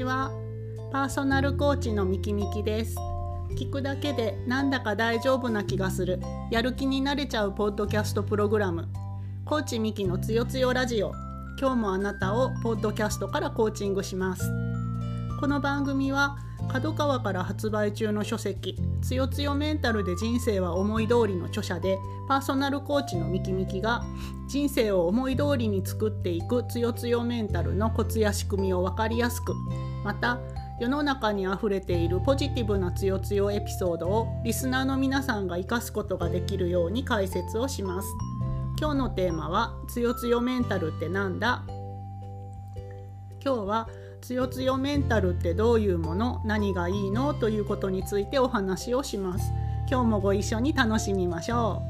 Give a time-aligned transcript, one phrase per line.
[0.00, 0.30] ちは
[0.92, 2.96] パーソナルコーチのみきみきです。
[3.58, 6.20] 聞くだけでなんだか大丈夫な気がする。
[6.50, 8.88] やる気になれちゃうポッドキャストプログラム。
[9.44, 11.12] コーチミキのつよつよラジオ。
[11.60, 14.50] 今日もあなたをポッドキャストからコーチングします。
[15.38, 16.38] この番組は
[16.68, 24.04] 角川から発売中の書籍「つよつよメンタルで人生は思い通り」の著者でパーソナルコーチのミキミキが
[24.48, 29.54] 人生を思い通りに作っていくつよつよメンタルのコツや仕組みを分かりやすく
[30.04, 30.38] また
[30.80, 38.08] 世の中にあふれているポジティブなつよつよエピソードをリスナーの皆さんが活かすことができるように解説をします。
[38.80, 41.64] 今日のテーマは「つよつよメンタルってなんだ?」
[43.44, 43.88] 今日は
[44.22, 46.40] つよつよメンタルってどういうもの？
[46.46, 47.34] 何がいいの？
[47.34, 49.52] ということについてお話をします。
[49.90, 51.82] 今日もご一緒に楽しみましょ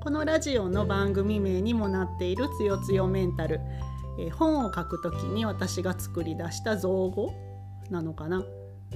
[0.00, 0.02] う。
[0.02, 3.60] このラジオの番組名にもなっているつよつよメンタル。
[4.18, 7.32] え本を書くときに私が作り出した造語
[7.90, 8.44] なのかな。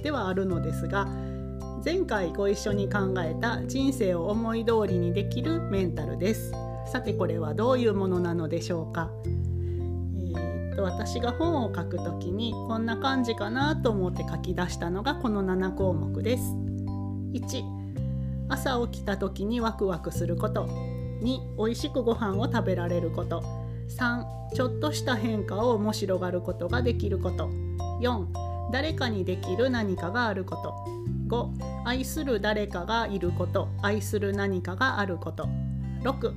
[0.03, 1.07] ではあるのですが
[1.83, 6.51] 前回ご一緒に考えた人生を思い通りにできるメンタルです。
[6.85, 9.09] さてこれはどういうものなのでしょうか。
[10.35, 16.55] えっと私が本を書くときにこんな感じかなと思って書き出したのがこの7項目です。
[17.33, 17.63] 1
[18.49, 20.65] 朝起きた時にワクワクすること。
[21.21, 23.60] 2美味しくご飯を食べられること。
[23.97, 27.49] 3ちょっとした変化を面白がることができること。
[28.01, 28.25] 4
[28.71, 30.73] 誰かにできる何かがあること。
[31.27, 33.69] 5愛する誰かがいること。
[33.81, 35.47] 愛する何かがあること。
[36.03, 36.33] 6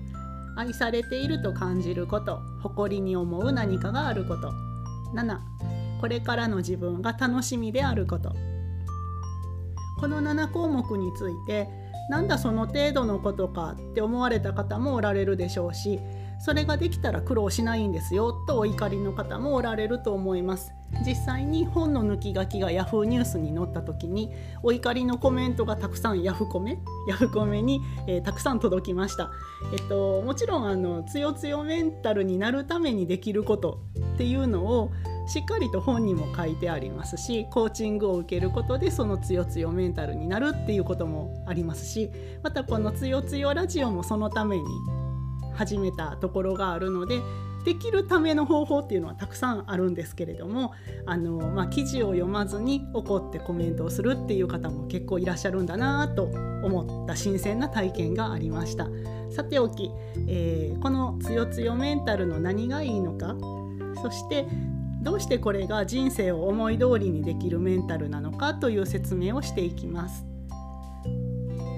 [0.56, 2.40] 愛されていると感じること。
[2.62, 4.52] 誇りに思う何かがあること。
[5.14, 5.38] 7
[6.00, 8.34] これからの自分が楽しみであること。
[10.00, 11.68] この7項目について
[12.10, 16.00] なんだその程度のことかって思われた方もおられるでしょうし
[16.38, 20.72] それができたら苦労しないんですよとお怒りの方もおられると思います。
[21.04, 24.30] 実際に本の抜き書きが Yahoo ニュースに載った時に
[24.62, 26.78] お怒りのコメントがたくさんヤフコメ
[27.08, 29.30] ヤフコメに、えー、たくさん届きました。
[29.72, 33.80] えっともちろんあのつよつよメンタルになるためにできること
[34.14, 34.92] っていうのを
[35.26, 42.10] しっかりと本にも書いてありますしコーチングを受けることでそのつよつよメンタルになるっていうこともありますし
[42.42, 44.64] またこのつよつよラジオもそのために
[45.54, 47.20] 始めたところがあるので
[47.64, 50.74] できるための方法っていうのはたくさんあるんですけれども
[51.06, 58.88] あの、まあ、記事を読まずに怒ってコメントをするっていう方も結構いらっしゃるんだなと思った新鮮な体験がありました。
[59.30, 59.90] さておき、
[60.28, 63.34] えー、この「つよつよメンタル」の何がいいのか
[64.00, 64.46] そして
[65.02, 70.24] どうしてこれが人生を思い通りにできるメンタルなのかという説明をしていきます。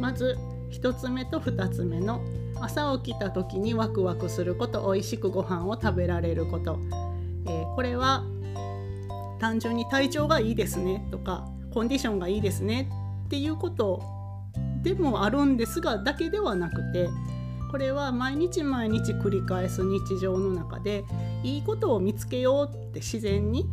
[0.01, 0.37] まず
[0.71, 2.21] 1つ目と2つ目の
[2.61, 6.79] 朝起きた時にワクワクすること美味しくご飯を食べられること、
[7.47, 8.25] えー、これは
[9.39, 12.91] 単純に体調がいいですねとかコンディションがいいですね
[13.27, 14.03] っていうこと
[14.83, 17.09] でもあるんですがだけではなくて
[17.71, 21.05] これは毎日毎日繰り返す日常の中で
[21.43, 23.67] いいことを見つけようって自然に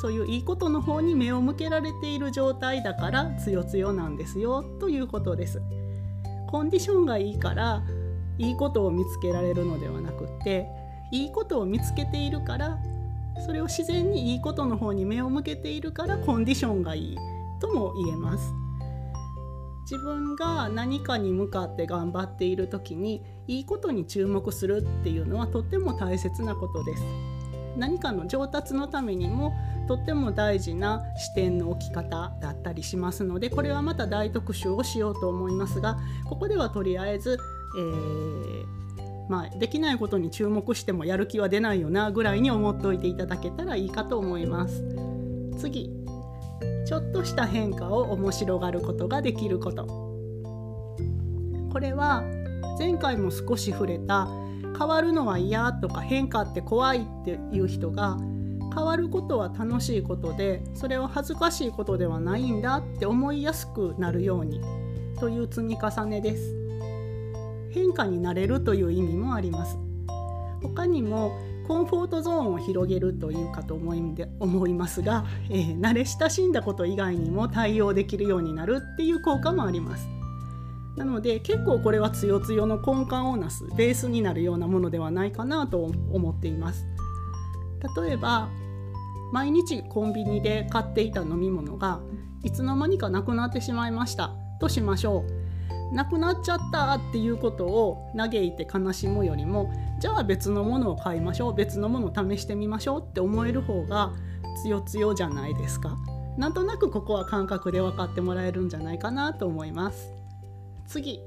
[0.00, 5.60] そういういいことの方に目を向けられている状態だからつよつよなんですよということです。
[6.50, 7.82] コンディションがいいから
[8.38, 10.66] いいことを見つけられるのではなくって
[11.12, 12.78] いいことを見つけているから
[13.44, 17.16] それを自然にいいことの方に目を向けているからコンディションがいい
[17.60, 18.54] とも言えます。
[19.90, 27.29] 自分が何かに向かって頑張っている時にいいことに注目するっていうのはとっても大切なことです。
[27.76, 29.52] 何かの上達のためにも
[29.88, 35.98] とっても大事な視点の置き方だったりしますのでこれはまた大特集をしようと思いますが
[36.28, 37.38] ここではとりあえず、
[37.76, 38.64] えー、
[39.28, 44.84] まあ、できないことに注目してもやる気は出ないよなぐらいに思っておいていただけたらいいかと思います。
[45.58, 45.90] 次
[46.86, 49.86] ちょっとした変化を面白がることができること
[51.70, 52.24] これは
[52.78, 54.26] 前回も少し触れた
[54.80, 58.16] 変わるのは嫌とか変化って怖いっていう人が
[58.74, 64.62] 変わることは楽しいことでそれは恥ずかしいことではないんだって思いやすくなるように
[65.18, 66.56] という積み重ねです。
[67.72, 69.76] 変化になれるという意味もあります。
[70.62, 71.38] 他にも
[71.68, 80.08] コンフォートゾーンを広げるというかと思いで思いますが、えー、慣れ親しんだこと以外にも対応できるようになるっていう効果もあります。
[80.96, 86.86] なので結構これはつよつよの根幹をなすベースになるようなものではないかなと思っています。
[88.02, 88.48] 例えば
[89.32, 92.00] 毎日コンビニで買っていた飲み物が
[92.42, 94.32] いつの間にかなくなってしまいました。
[94.60, 95.24] としましょ
[95.92, 95.94] う。
[95.94, 101.54] なくなっちゃったっていうことを嘆いて悲しむよりもじゃあ別のものを買いましょう。
[101.54, 104.12] 別のものを試してみましょうって思える方が
[104.62, 105.96] つよつよじゃないですか。
[106.36, 110.19] なんとなくここは感覚で分かってもらえるんじゃないかなと思います。
[110.90, 111.20] 次。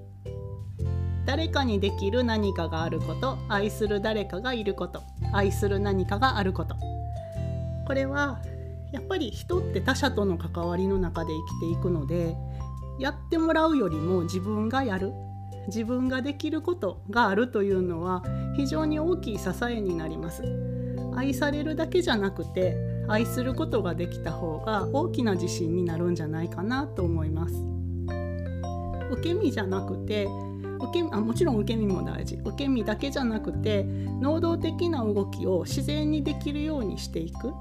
[1.25, 3.37] 誰かにできる何かがあること。
[3.47, 5.01] 愛する誰かがいること。
[5.31, 6.75] 愛する何かがあること。
[7.87, 8.41] これは
[8.91, 11.31] やっぱり人って他者との関わりの中で
[11.61, 12.35] 生きていくので
[12.99, 15.13] やってもらうよりも自分がやる。
[15.67, 18.21] 自分ができることがあるというのは
[18.57, 20.43] 非常に大きい支えになります。
[21.15, 22.75] 愛されるだけじゃなくて
[23.07, 27.82] 愛することができた方が大きな自信になるんじゃないかなと思います。
[29.13, 30.27] 受け身じゃなくて
[30.79, 37.53] 受けあもちろん受け身も大事受け身だけじゃなくて能動的な動きを自然にできるようにしていく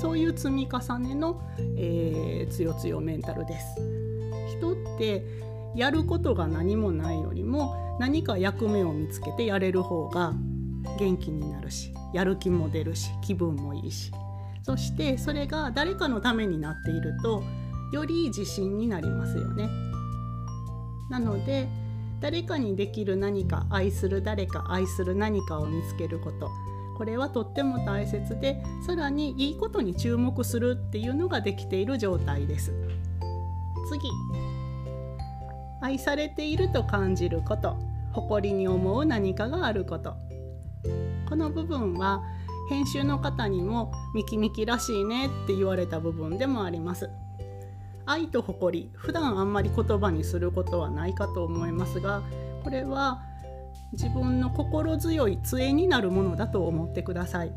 [0.00, 1.40] そういう積み重ねの、
[1.78, 3.76] えー、つよつよメンタルです。
[4.58, 5.24] 人って
[5.74, 10.32] やることが何もないよりも何か役目を見つけてやれる方が
[10.98, 14.12] 元気になるしやる気も出るし気分もいいし
[14.62, 17.42] そしてそれが誰かのためになっていると
[17.92, 19.68] より自信になりますよね。
[21.10, 21.68] なので
[22.20, 26.48] 誰かにできる何か愛する誰か愛する何かを見つけること。
[26.96, 32.72] これはとっても大切でさらにいいことに注目するっていうのができている状態です。
[33.88, 34.08] 次。
[35.82, 37.76] 愛されていると感じること。
[38.12, 40.14] 誇りに思う何かがあること。
[41.28, 42.22] この部分は
[42.70, 47.10] 編集の方にもミキミキらしいねって言われた部分でもあります。
[48.06, 52.22] 愛と誇り普段あんまり言葉にすることはないかと思いますが
[52.62, 53.22] これは
[53.92, 57.52] 自分の心強い杖になるものだと思ってください。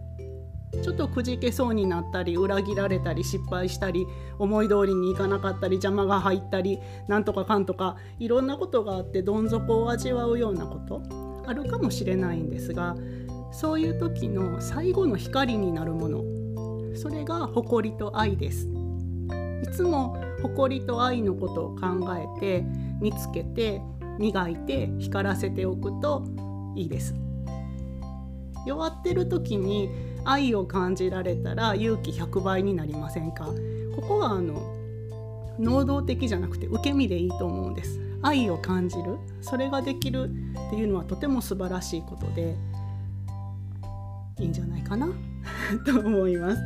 [0.84, 4.06] ちょっとくじけそうになったり裏切られたり失敗したり
[4.38, 11.02] 思い通りにいかなかったり邪魔が入ったりなんとかかんとかいろんなことがあってどん底を味わうようなこと
[11.48, 12.96] あるかもしれないんですが
[13.52, 16.24] そういう時の最後の光になるもの
[16.96, 18.68] それが誇りと愛です。
[19.64, 22.66] いつも誇りと愛のことを考えて
[23.02, 23.82] 見つけて
[24.20, 26.24] 磨いて光らせておくと
[26.76, 27.16] いいです。
[28.66, 29.90] 弱ってる時に
[30.26, 33.46] 愛を感じられたら勇気100倍になりませんか？
[33.96, 34.76] ここはあの
[35.60, 38.00] 能動的じゃなくて受け身でいいと思うんです。
[38.22, 40.30] 愛を感じるそれができる
[40.68, 42.56] っていうのはとても素晴らしいことで
[44.40, 45.08] いいんじゃないかな？
[45.86, 46.62] と思います。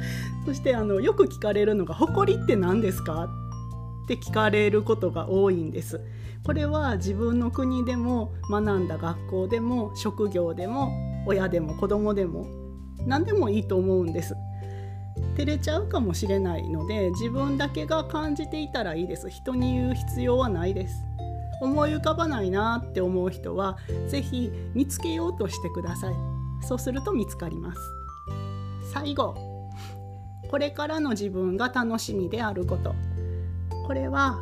[0.46, 3.30] そしてあのよく聞かれるのが誇りって何ですか？
[4.16, 6.02] って聞かれることが多いんです。
[6.44, 10.92] これは自分の国でも学んだ学校でも職業でも
[11.26, 12.48] 親でも子供でも
[13.06, 14.36] 何でもいいと思うんです。
[15.38, 19.30] 照れちゃうかもしれないので自分だけが感じていたらいいです。
[19.30, 21.06] 人に言う必要はないです。
[21.62, 26.14] 思い浮かばないなって思う人は是非見つけようとしてください。
[26.64, 27.80] そうすると見つかります。
[28.92, 29.36] 最後。
[30.50, 32.94] これからの自分が楽しみであること。
[33.92, 34.40] これは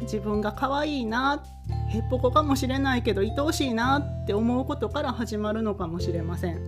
[0.00, 1.44] 自分が可愛いな
[1.90, 6.58] へっぽこかもしれないけど愛おしいなって思うことから始まるのかもしれません。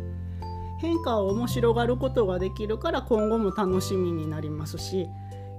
[0.83, 5.07] 変化を面白がることができるから今後も楽しみになりますし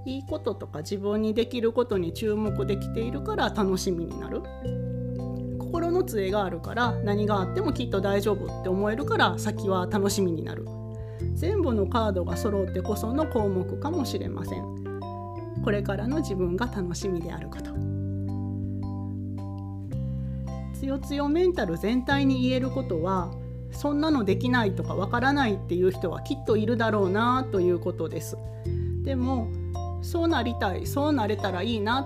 [0.06, 4.40] いいこととか自分にできることに注目できているから楽しみになる。
[5.58, 10.64] 心の杖があるから何があってもきっと大丈夫って思えるから先は楽しみになる。
[11.34, 14.79] 全部のカードが揃ってこその項目かもしれません。
[15.64, 17.70] これからの自分が楽しみであること。
[20.74, 23.30] つよつよメンタル全体に言えることは
[23.70, 28.38] そんなのできないとかわからないっていう人はきっといるだろうなということです。
[29.02, 29.48] でも
[30.02, 32.00] そうなりたいそうなれたらいいな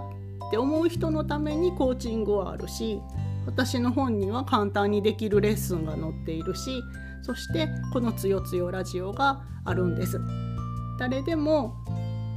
[0.48, 3.00] って思う人のためにコーチングはあるし
[3.46, 6.82] 私の本には簡単にできるレッスンが載っているし
[7.22, 10.20] そしてこの「つよつよラジオ」があるんです。
[10.98, 11.74] 誰でも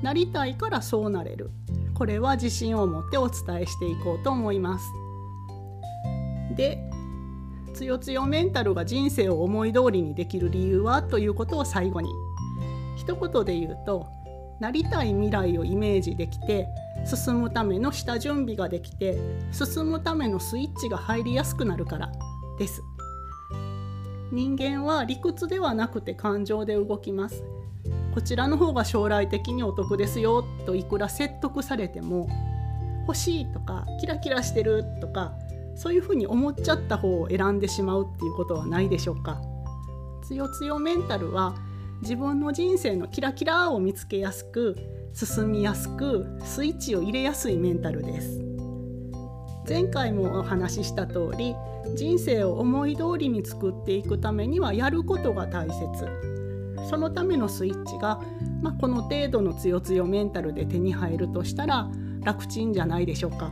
[0.01, 1.51] なりたいからそうなれる。
[1.94, 4.86] これは自信を持ってお伝えしていこうと思います。
[6.56, 6.80] で
[7.74, 12.10] つよつよメンタルが人生を思い通りにできる理由はということを最後に。
[12.96, 14.08] 一言で言うと
[14.60, 16.68] なりたい未来をイメージできて
[17.06, 19.18] 進むための下準備ができて
[19.51, 22.12] 進むためのスイッチが入りやすくなるから
[22.58, 22.82] です。
[24.32, 27.44] 人間は理屈ではなくて感情で動きます。
[28.17, 32.27] こちらの方が将来的にお得ですよといくら説得されても
[33.01, 35.36] 欲しいとかキラキラしてるとか
[35.75, 39.39] そういうふうに思っちゃった方を選んでしまうっていうことはないでしょうか。
[40.24, 41.53] つよつよメンタルは
[42.01, 44.75] 自分の人生のキラキラを見つけやすく
[45.13, 48.41] 進みやすくスイッチを入れやすいメンタルです。
[49.69, 51.55] 前回もお話しした通り
[51.95, 56.37] 人生を思い通りに作っていくためにはやることが大切。
[56.89, 58.22] そのためのスイッチが、
[58.62, 61.89] まあ、この程度のつよつよメンタルで手に入るとしたら
[62.22, 63.51] 楽ちんじゃないでしょうか。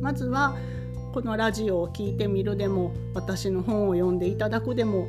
[0.00, 0.56] まずは
[1.12, 5.08] このラジオを聴いてみるでも私の本を読んでいただくでも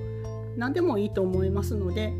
[0.58, 2.12] 何でもいいと思いますので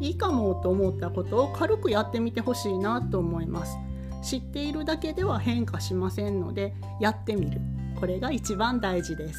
[0.00, 3.76] いいかもと思ったことを軽くやってみてほしいなと思います。
[4.22, 7.60] 知っているだけでは変化しませんのでやってみる。
[7.98, 9.38] これが一番大事です。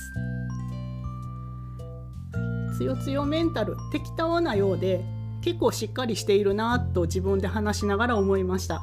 [2.83, 5.05] つよつよメンタル適当なようで
[5.41, 8.81] 結構しっかりしているなと自分で話しながら思いました。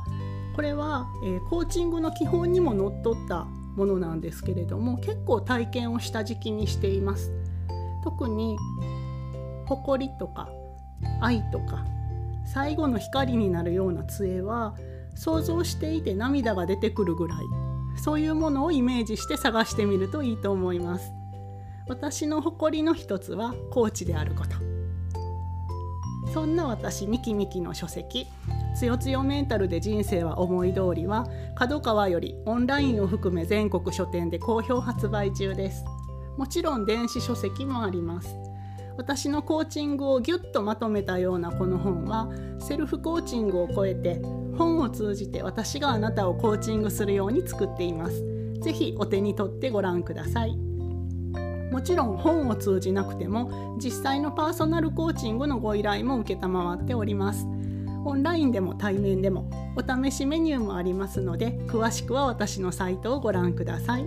[0.56, 3.44] これは、えー、コーチングの基本にものっとった
[3.76, 7.30] ものなんですけれども結構体験をした時期にしています。
[8.02, 8.56] 特に
[9.66, 10.48] 誇りとか
[11.20, 11.84] 愛とか
[12.46, 14.74] 最後の光になるような杖は
[15.14, 17.38] 想像していて涙が出てくるぐらい
[18.02, 21.19] そういうものをイメージして探してみるといいと思います。
[21.90, 24.50] 私の誇りの一つはコーチであること。
[26.32, 28.28] そんな私ミキミキの書籍
[28.76, 35.84] つよつよメンタルで人生は思い通りは角川よりオンラインを含め全国書店で好評発売中です。
[36.36, 38.36] もちろん電子書籍もあります。
[38.96, 42.28] 私のコーチングをぎゅっとまとめたようなこの本は
[42.60, 44.22] セルフコーチングを超えて
[44.56, 48.24] 本を通じて私があなたをコーチングするように作っています。
[48.62, 50.69] 是非お手に取ってご覧ください。
[51.70, 57.46] もちろん本を通じなくても実際のパーソナルコーチングのご依頼も承っております。
[58.04, 64.06] オンラインでも対面でもお試しメニューもありますので詳しくは私のサイトをご覧ください。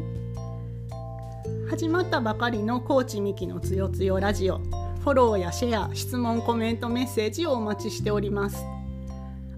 [1.70, 4.60] 始まったばかりのコーチミキのつよつよラジオ。
[4.60, 8.63] フォローやシェア質問コメントメッセージをお待ちしております。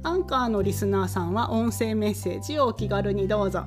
[0.04, 3.64] アンカーのリスナーさんは音声メッセージをお気軽にどうぞ。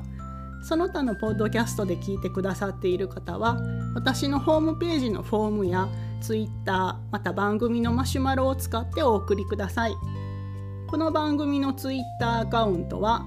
[0.62, 3.58] その他のポッドキャストで聞いてくださっている方は
[3.98, 5.88] 私のホームページのフォームや
[6.20, 9.94] ツイッターまた番組のマシュマロを使ってお送りください。
[10.86, 13.26] この番組のツイッターアカウントは